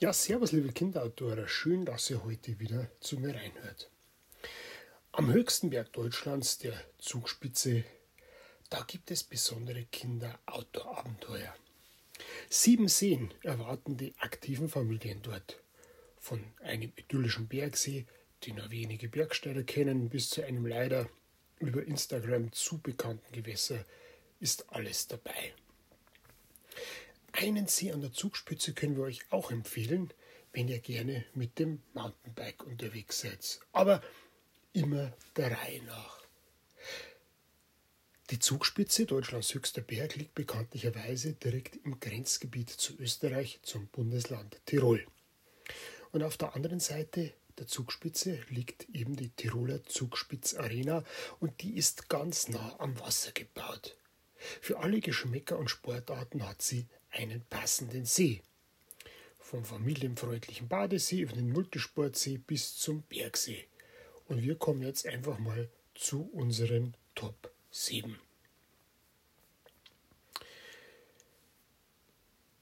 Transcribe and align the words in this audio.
Ja, 0.00 0.12
servus, 0.12 0.52
liebe 0.52 0.72
Kinderautoren. 0.72 1.48
Schön, 1.48 1.84
dass 1.84 2.08
ihr 2.08 2.22
heute 2.22 2.60
wieder 2.60 2.88
zu 3.00 3.18
mir 3.18 3.34
reinhört. 3.34 3.90
Am 5.10 5.32
höchsten 5.32 5.70
Berg 5.70 5.92
Deutschlands, 5.92 6.58
der 6.58 6.80
Zugspitze, 6.98 7.82
da 8.70 8.84
gibt 8.86 9.10
es 9.10 9.24
besondere 9.24 9.86
Kinder-Outdoor-Abenteuer. 9.86 11.52
Sieben 12.48 12.86
Seen 12.86 13.34
erwarten 13.42 13.96
die 13.96 14.14
aktiven 14.18 14.68
Familien 14.68 15.20
dort. 15.22 15.60
Von 16.20 16.44
einem 16.60 16.92
idyllischen 16.94 17.48
Bergsee, 17.48 18.06
den 18.46 18.54
nur 18.54 18.70
wenige 18.70 19.08
Bergsteiger 19.08 19.64
kennen, 19.64 20.10
bis 20.10 20.30
zu 20.30 20.44
einem 20.44 20.64
leider 20.64 21.08
über 21.58 21.82
Instagram 21.82 22.52
zu 22.52 22.78
bekannten 22.78 23.32
Gewässer 23.32 23.84
ist 24.38 24.72
alles 24.72 25.08
dabei. 25.08 25.54
Einen 27.40 27.68
See 27.68 27.92
an 27.92 28.00
der 28.00 28.12
Zugspitze 28.12 28.74
können 28.74 28.96
wir 28.96 29.04
euch 29.04 29.20
auch 29.30 29.52
empfehlen, 29.52 30.12
wenn 30.52 30.66
ihr 30.66 30.80
gerne 30.80 31.24
mit 31.34 31.60
dem 31.60 31.80
Mountainbike 31.94 32.66
unterwegs 32.66 33.20
seid. 33.20 33.60
Aber 33.70 34.02
immer 34.72 35.12
der 35.36 35.52
Reihe 35.52 35.84
nach. 35.84 36.20
Die 38.30 38.40
Zugspitze, 38.40 39.06
Deutschlands 39.06 39.54
höchster 39.54 39.82
Berg, 39.82 40.16
liegt 40.16 40.34
bekanntlicherweise 40.34 41.34
direkt 41.34 41.76
im 41.84 42.00
Grenzgebiet 42.00 42.70
zu 42.70 42.98
Österreich 42.98 43.60
zum 43.62 43.86
Bundesland 43.86 44.60
Tirol. 44.66 45.06
Und 46.10 46.24
auf 46.24 46.38
der 46.38 46.56
anderen 46.56 46.80
Seite 46.80 47.32
der 47.56 47.68
Zugspitze 47.68 48.40
liegt 48.48 48.88
eben 48.88 49.14
die 49.14 49.30
Tiroler 49.30 49.84
Zugspitzarena 49.84 51.04
und 51.38 51.62
die 51.62 51.76
ist 51.76 52.08
ganz 52.08 52.48
nah 52.48 52.74
am 52.80 52.98
Wasser 52.98 53.30
gebaut. 53.30 53.96
Für 54.60 54.80
alle 54.80 54.98
Geschmäcker 54.98 55.56
und 55.56 55.70
Sportarten 55.70 56.48
hat 56.48 56.62
sie 56.62 56.88
einen 57.10 57.42
passenden 57.50 58.04
See. 58.04 58.42
Vom 59.38 59.64
familienfreundlichen 59.64 60.68
Badesee 60.68 61.20
über 61.20 61.32
den 61.32 61.50
Multisportsee 61.50 62.38
bis 62.38 62.76
zum 62.76 63.02
Bergsee. 63.02 63.64
Und 64.26 64.42
wir 64.42 64.56
kommen 64.56 64.82
jetzt 64.82 65.06
einfach 65.06 65.38
mal 65.38 65.68
zu 65.94 66.28
unseren 66.32 66.94
Top 67.14 67.50
7. 67.70 68.18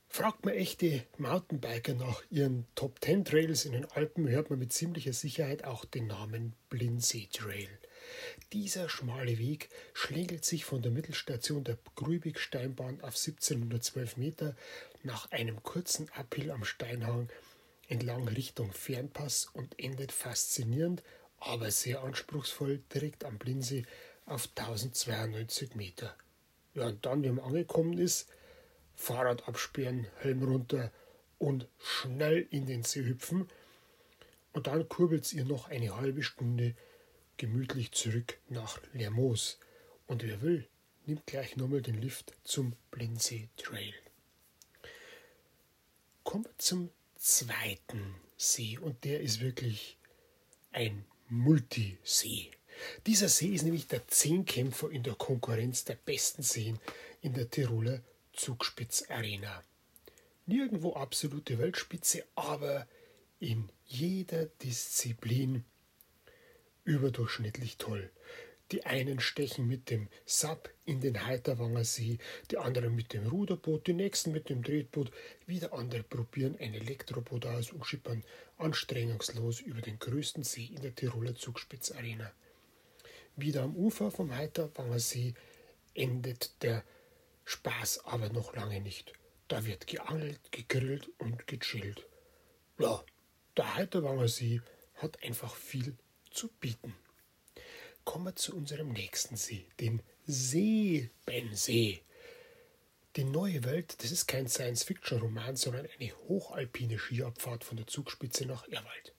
Fragt 0.09 0.47
man 0.47 0.55
echte 0.55 1.05
Mountainbiker 1.19 1.93
nach 1.93 2.23
ihren 2.31 2.67
Top 2.75 3.05
10 3.05 3.27
Trails 3.27 3.67
in 3.67 3.73
den 3.73 3.85
Alpen, 3.85 4.27
hört 4.27 4.49
man 4.49 4.59
mit 4.59 4.73
ziemlicher 4.73 5.13
Sicherheit 5.13 5.65
auch 5.65 5.85
den 5.85 6.07
Namen 6.07 6.55
Blindsee 6.71 7.29
Trail. 7.31 7.69
Dieser 8.53 8.89
schmale 8.89 9.39
Weg 9.39 9.69
schlängelt 9.93 10.45
sich 10.45 10.65
von 10.65 10.83
der 10.83 10.93
Mittelstation 10.93 11.65
der 11.65 11.79
Grübig-Steinbahn 11.97 13.01
auf 13.01 13.17
1712 13.17 14.17
Meter 14.17 14.55
nach 15.03 15.31
einem 15.31 15.63
kurzen 15.63 16.09
Uphill 16.17 16.51
am 16.51 16.65
Steinhang 16.65 17.29
entlang 17.89 18.27
Richtung 18.29 18.73
Fernpass 18.73 19.47
und 19.53 19.79
endet 19.79 20.13
faszinierend, 20.13 21.03
aber 21.39 21.71
sehr 21.71 22.03
anspruchsvoll 22.03 22.83
direkt 22.93 23.25
am 23.25 23.39
Blindsee 23.39 23.85
auf 24.27 24.49
1092 24.57 25.75
Meter. 25.75 26.15
Ja, 26.75 26.87
und 26.87 27.05
dann, 27.07 27.23
wie 27.23 27.31
man 27.31 27.45
angekommen 27.45 27.99
ist, 27.99 28.29
Fahrrad 28.97 29.47
absperren, 29.49 30.07
Helm 30.19 30.43
runter 30.43 30.91
und 31.39 31.69
schnell 31.79 32.47
in 32.51 32.67
den 32.67 32.83
See 32.83 33.05
hüpfen. 33.05 33.49
Und 34.53 34.67
dann 34.67 34.89
kurbelt 34.89 35.25
es 35.25 35.33
ihr 35.33 35.45
noch 35.45 35.69
eine 35.69 35.97
halbe 35.97 36.23
Stunde 36.23 36.75
gemütlich 37.37 37.93
zurück 37.93 38.39
nach 38.49 38.81
Lermoos. 38.93 39.59
Und 40.07 40.23
wer 40.23 40.43
will, 40.43 40.69
nimmt 41.07 41.27
gleich 41.27 41.57
nochmal 41.57 41.83
den 41.83 42.01
Lift 42.01 42.35
zum 42.45 42.75
Blindsee 42.91 43.49
Trail. 43.57 43.95
Kommen 46.25 46.45
wir 46.45 46.59
zum 46.59 46.91
zweiten 47.17 48.15
See 48.37 48.79
und 48.79 49.05
der 49.05 49.21
ist 49.21 49.41
wirklich 49.41 49.97
ein 50.73 51.05
Multisee. 51.29 52.51
Dieser 53.07 53.29
See 53.29 53.55
ist 53.55 53.63
nämlich 53.63 53.87
der 53.87 54.07
Zehnkämpfer 54.07 54.91
in 54.91 55.03
der 55.03 55.15
Konkurrenz 55.15 55.85
der 55.85 55.95
besten 55.95 56.43
Seen 56.43 56.79
in 57.23 57.33
der 57.33 57.51
Tiroler 57.51 58.03
Zugspitzarena. 58.33 59.65
Nirgendwo 60.47 60.93
absolute 60.93 61.59
Weltspitze, 61.59 62.25
aber 62.35 62.87
in 63.41 63.69
jeder 63.87 64.47
Disziplin 64.47 65.65
überdurchschnittlich 66.87 67.77
toll. 67.77 68.11
Die 68.73 68.85
einen 68.85 69.21
stechen 69.21 69.69
mit 69.69 69.91
dem 69.91 70.09
Sub 70.25 70.71
in 70.85 71.01
den 71.01 71.25
Heiterwanger 71.25 71.85
See, 71.85 72.19
die 72.51 72.59
anderen 72.59 72.97
mit 72.97 73.13
dem 73.13 73.29
Ruderboot, 73.29 73.87
die 73.87 73.93
nächsten 73.93 74.33
mit 74.33 74.49
dem 74.49 74.65
Tretboot, 74.65 75.13
wieder 75.47 75.73
andere 75.73 76.03
probieren 76.03 76.57
ein 76.59 76.75
Elektroboot 76.75 77.47
aus 77.47 77.71
und 77.71 77.87
schippern 77.87 78.25
anstrengungslos 78.59 79.61
über 79.61 79.83
den 79.83 80.01
größten 80.01 80.43
See 80.43 80.65
in 80.75 80.83
der 80.83 80.95
Tiroler 80.95 81.37
Zugspitzarena. 81.37 82.33
Wieder 83.37 83.63
am 83.63 83.77
Ufer 83.77 84.11
vom 84.11 84.35
Heiterwanger 84.35 84.99
See 84.99 85.35
endet 85.95 86.63
der 86.63 86.83
Spaß 87.45 88.05
aber 88.07 88.31
noch 88.31 88.57
lange 88.57 88.81
nicht. 88.81 89.13
Da 89.47 89.65
wird 89.65 89.87
geangelt, 89.87 90.41
gegrillt 90.51 91.09
und 91.19 91.47
gechillt. 91.47 92.05
Ja, 92.79 93.05
der 93.57 93.77
Heiterwanger 93.77 94.27
See 94.27 94.61
hat 94.97 95.23
einfach 95.23 95.55
viel 95.55 95.95
zu 96.37 96.49
bieten. 96.49 96.95
Kommen 98.05 98.27
wir 98.27 98.37
zu 98.37 98.55
unserem 98.55 98.93
nächsten 98.93 99.37
See, 99.37 99.67
den 99.81 100.03
Seebensee. 100.27 102.03
Die 103.17 103.25
neue 103.25 103.65
Welt, 103.65 104.03
das 104.03 104.11
ist 104.11 104.27
kein 104.27 104.47
Science-Fiction-Roman, 104.47 105.57
sondern 105.57 105.89
eine 105.99 106.13
hochalpine 106.29 106.99
Skiabfahrt 106.99 107.65
von 107.65 107.79
der 107.79 107.87
Zugspitze 107.87 108.45
nach 108.45 108.69
Erwald. 108.69 109.15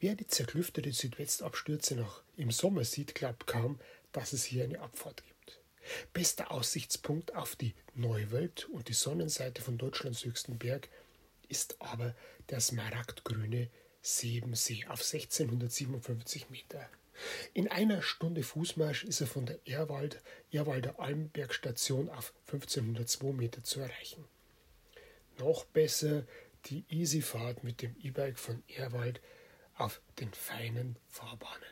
Wer 0.00 0.14
die 0.14 0.26
zerklüftete 0.26 0.92
Südwestabstürze 0.92 1.96
noch 1.96 2.22
im 2.36 2.50
Sommer 2.50 2.84
sieht, 2.84 3.14
glaubt 3.14 3.46
kaum, 3.46 3.80
dass 4.12 4.32
es 4.32 4.44
hier 4.44 4.64
eine 4.64 4.80
Abfahrt 4.80 5.24
gibt. 5.24 5.60
Bester 6.12 6.50
Aussichtspunkt 6.50 7.34
auf 7.34 7.56
die 7.56 7.74
neue 7.94 8.30
Welt 8.30 8.68
und 8.70 8.88
die 8.88 8.92
Sonnenseite 8.92 9.62
von 9.62 9.78
Deutschlands 9.78 10.24
höchsten 10.24 10.58
Berg 10.58 10.88
ist 11.48 11.80
aber 11.80 12.14
der 12.50 12.60
smaragdgrüne 12.60 13.70
Sebensee 14.02 14.84
auf 14.86 15.00
1657 15.00 16.50
Meter. 16.50 16.90
In 17.54 17.68
einer 17.68 18.02
Stunde 18.02 18.42
Fußmarsch 18.42 19.04
ist 19.04 19.20
er 19.20 19.26
von 19.28 19.46
der 19.46 19.58
Erwald, 19.66 20.20
Erwalder 20.50 20.98
Almbergstation 20.98 22.08
auf 22.10 22.34
1502 22.46 23.32
Meter 23.32 23.62
zu 23.62 23.80
erreichen. 23.80 24.24
Noch 25.38 25.64
besser 25.64 26.26
die 26.66 26.84
Easyfahrt 26.88 27.64
mit 27.64 27.82
dem 27.82 27.94
E-Bike 28.02 28.38
von 28.38 28.62
Erwald 28.68 29.20
auf 29.74 30.00
den 30.18 30.32
feinen 30.32 30.96
Fahrbahnen. 31.08 31.62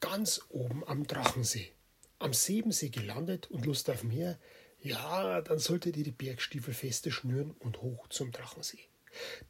Ganz 0.00 0.40
oben 0.48 0.86
am 0.86 1.06
Drachensee, 1.06 1.72
am 2.18 2.32
Sebensee 2.32 2.90
gelandet 2.90 3.50
und 3.50 3.66
Lust 3.66 3.90
auf 3.90 4.04
Meer, 4.04 4.38
ja, 4.80 5.40
dann 5.40 5.58
solltet 5.58 5.96
ihr 5.96 6.04
die 6.04 6.12
Bergstiefel 6.12 6.74
feste 6.74 7.10
schnüren 7.10 7.52
und 7.58 7.82
hoch 7.82 8.08
zum 8.08 8.30
Drachensee. 8.30 8.88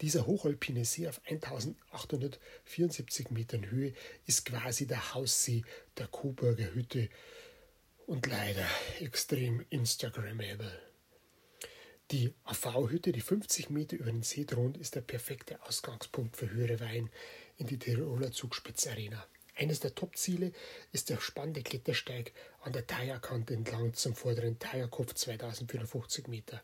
Dieser 0.01 0.27
hochalpine 0.27 0.85
See 0.85 1.09
auf 1.09 1.21
1874 1.27 3.31
Metern 3.31 3.71
Höhe 3.71 3.93
ist 4.27 4.45
quasi 4.45 4.87
der 4.87 5.15
Haussee 5.15 5.65
der 5.99 6.09
Coburger 6.09 6.75
Hütte 6.75 7.09
und 8.07 8.27
leider 8.27 8.67
extrem 9.01 9.65
Instagrammable. 9.71 10.81
Die 12.13 12.33
AV-Hütte, 12.45 13.11
die 13.11 13.21
50 13.21 13.71
Meter 13.71 13.97
über 13.97 14.13
den 14.13 14.23
See 14.23 14.45
thront, 14.45 14.77
ist 14.77 14.95
der 14.95 15.01
perfekte 15.01 15.61
Ausgangspunkt 15.63 16.37
für 16.37 16.49
höhere 16.49 16.79
Wein 16.79 17.11
in 17.57 17.67
die 17.67 17.79
Tiroler 17.79 18.31
Zugspitzarena. 18.31 19.27
Eines 19.57 19.81
der 19.81 19.95
Top-Ziele 19.95 20.53
ist 20.93 21.11
der 21.11 21.19
spannende 21.19 21.63
Klettersteig 21.63 22.33
an 22.61 22.73
der 22.73 22.87
Tajakante 22.87 23.55
entlang 23.55 23.95
zum 23.95 24.15
vorderen 24.15 24.59
Tajakopf 24.59 25.15
2450 25.15 26.29
Meter. 26.29 26.63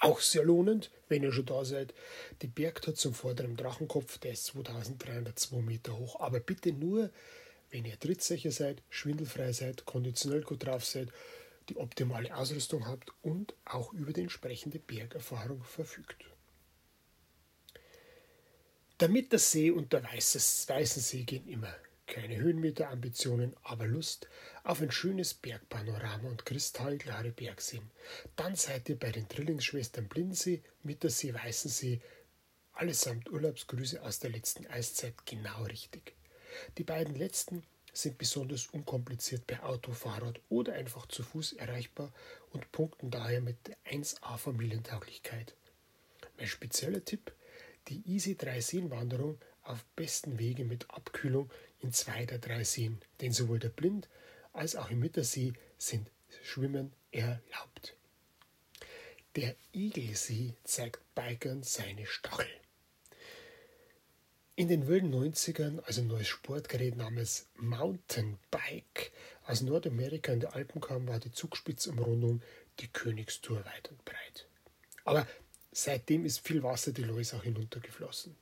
Auch 0.00 0.20
sehr 0.20 0.44
lohnend, 0.44 0.90
wenn 1.08 1.22
ihr 1.22 1.32
schon 1.32 1.46
da 1.46 1.64
seid, 1.64 1.94
die 2.42 2.48
Bergtour 2.48 2.94
zum 2.94 3.14
vorderen 3.14 3.56
Drachenkopf, 3.56 4.18
der 4.18 4.32
ist 4.32 4.46
2302 4.46 5.56
Meter 5.62 5.96
hoch. 5.96 6.20
Aber 6.20 6.40
bitte 6.40 6.72
nur, 6.72 7.10
wenn 7.70 7.84
ihr 7.86 7.98
trittsicher 7.98 8.50
seid, 8.50 8.82
schwindelfrei 8.90 9.52
seid, 9.52 9.86
konditionell 9.86 10.42
gut 10.42 10.66
drauf 10.66 10.84
seid, 10.84 11.08
die 11.68 11.76
optimale 11.76 12.34
Ausrüstung 12.36 12.86
habt 12.86 13.10
und 13.22 13.54
auch 13.64 13.92
über 13.92 14.12
die 14.12 14.22
entsprechende 14.22 14.78
Bergerfahrung 14.78 15.62
verfügt. 15.64 16.24
Der 19.00 19.08
Mittersee 19.08 19.70
und 19.70 19.92
der 19.92 20.04
Weißensee 20.04 21.24
gehen 21.24 21.48
immer 21.48 21.74
keine 22.06 22.36
Höhenmeterambitionen, 22.36 23.54
aber 23.62 23.86
Lust 23.86 24.28
auf 24.64 24.80
ein 24.80 24.90
schönes 24.90 25.34
Bergpanorama 25.34 26.28
und 26.28 26.46
kristallklare 26.46 27.30
Bergseen. 27.30 27.90
Dann 28.36 28.54
seid 28.54 28.88
ihr 28.88 28.98
bei 28.98 29.10
den 29.12 29.28
Drillingsschwestern 29.28 30.08
Blindsee, 30.08 30.62
Mittersee, 30.82 31.34
Weißensee, 31.34 32.00
allesamt 32.72 33.30
Urlaubsgrüße 33.30 34.02
aus 34.02 34.20
der 34.20 34.30
letzten 34.30 34.66
Eiszeit 34.66 35.14
genau 35.26 35.64
richtig. 35.64 36.14
Die 36.78 36.84
beiden 36.84 37.14
letzten 37.14 37.62
sind 37.92 38.18
besonders 38.18 38.66
unkompliziert 38.66 39.46
per 39.46 39.66
Auto, 39.66 39.92
Fahrrad 39.92 40.40
oder 40.48 40.74
einfach 40.74 41.06
zu 41.06 41.22
Fuß 41.22 41.54
erreichbar 41.54 42.12
und 42.50 42.70
punkten 42.70 43.10
daher 43.10 43.40
mit 43.40 43.56
der 43.66 43.76
1A 43.90 44.36
Familientauglichkeit. 44.36 45.54
Mein 46.36 46.46
spezieller 46.46 47.04
Tipp, 47.04 47.32
die 47.88 48.02
Easy 48.06 48.36
3 48.36 48.60
Seen 48.60 48.90
Wanderung 48.90 49.38
auf 49.66 49.84
besten 49.96 50.38
Wege 50.38 50.64
mit 50.64 50.90
Abkühlung 50.90 51.50
in 51.80 51.92
zwei 51.92 52.24
der 52.24 52.38
drei 52.38 52.64
Seen, 52.64 53.00
denn 53.20 53.32
sowohl 53.32 53.58
der 53.58 53.68
Blind 53.68 54.08
als 54.52 54.76
auch 54.76 54.90
im 54.90 55.00
Mittersee 55.00 55.52
sind 55.78 56.10
Schwimmen 56.42 56.92
erlaubt. 57.10 57.96
Der 59.36 59.54
Igelsee 59.72 60.54
zeigt 60.64 61.00
Bikern 61.14 61.62
seine 61.62 62.06
Stachel. 62.06 62.46
In 64.54 64.68
den 64.68 64.86
wilden 64.86 65.14
90ern, 65.14 65.80
also 65.80 66.00
ein 66.00 66.06
neues 66.06 66.28
Sportgerät 66.28 66.96
namens 66.96 67.46
Mountainbike 67.56 69.12
aus 69.44 69.60
Nordamerika 69.60 70.32
in 70.32 70.40
die 70.40 70.46
Alpen 70.46 70.80
kam, 70.80 71.06
war 71.06 71.20
die 71.20 71.30
Zugspitzumrundung 71.30 72.40
die 72.80 72.88
Königstour 72.88 73.62
weit 73.66 73.90
und 73.90 74.02
breit. 74.06 74.48
Aber 75.04 75.26
seitdem 75.72 76.24
ist 76.24 76.40
viel 76.46 76.62
Wasser 76.62 76.92
die 76.92 77.04
Lois 77.04 77.34
auch 77.34 77.42
hinuntergeflossen. 77.42 78.34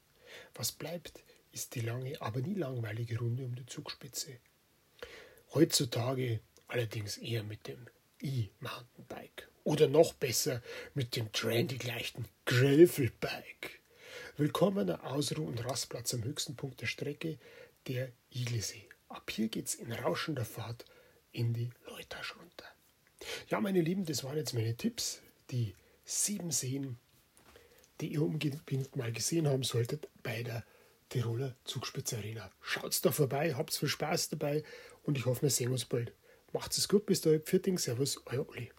Was 0.54 0.72
bleibt, 0.72 1.22
ist 1.52 1.74
die 1.74 1.80
lange, 1.80 2.20
aber 2.20 2.40
nie 2.40 2.54
langweilige 2.54 3.18
Runde 3.18 3.44
um 3.44 3.54
die 3.54 3.66
Zugspitze. 3.66 4.38
Heutzutage 5.54 6.40
allerdings 6.66 7.16
eher 7.16 7.44
mit 7.44 7.68
dem 7.68 7.86
E-Mountainbike 8.20 9.48
oder 9.64 9.88
noch 9.88 10.14
besser 10.14 10.62
mit 10.94 11.16
dem 11.16 11.32
trendy 11.32 11.78
leichten 11.86 12.26
Gravelbike. 12.46 13.80
Willkommener 14.36 15.04
Ausruh- 15.04 15.46
und 15.46 15.64
Rastplatz 15.64 16.12
am 16.14 16.24
höchsten 16.24 16.56
Punkt 16.56 16.80
der 16.80 16.86
Strecke, 16.86 17.38
der 17.86 18.10
Iglesee. 18.30 18.88
Ab 19.08 19.30
hier 19.30 19.48
geht's 19.48 19.74
in 19.74 19.92
rauschender 19.92 20.44
Fahrt 20.44 20.84
in 21.32 21.52
die 21.52 21.70
Leutasch 21.86 22.34
runter. 22.36 22.66
Ja, 23.48 23.60
meine 23.60 23.80
Lieben, 23.80 24.04
das 24.04 24.24
waren 24.24 24.36
jetzt 24.36 24.54
meine 24.54 24.76
Tipps. 24.76 25.20
Die 25.50 25.74
sieben 26.04 26.50
Seen, 26.50 26.98
die 28.00 28.12
ihr 28.12 28.22
unbedingt 28.22 28.96
mal 28.96 29.12
gesehen 29.12 29.48
haben 29.48 29.62
solltet 29.62 30.08
bei 30.22 30.42
der 30.42 30.64
Tiroler 31.08 31.54
Zugspitze 31.64 32.16
Arena. 32.16 32.50
Schaut's 32.60 33.00
da 33.00 33.12
vorbei, 33.12 33.54
habt's 33.54 33.78
viel 33.78 33.88
Spaß 33.88 34.30
dabei 34.30 34.64
und 35.02 35.16
ich 35.16 35.26
hoffe, 35.26 35.42
wir 35.42 35.50
sehen 35.50 35.70
uns 35.70 35.84
bald. 35.84 36.12
Macht's 36.52 36.78
es 36.78 36.88
gut, 36.88 37.06
bis 37.06 37.20
dahin, 37.20 37.40
Pfirting, 37.40 37.78
Servus, 37.78 38.20
euer 38.26 38.48
Uli. 38.48 38.70